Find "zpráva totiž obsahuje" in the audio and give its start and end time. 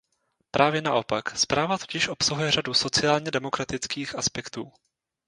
1.37-2.51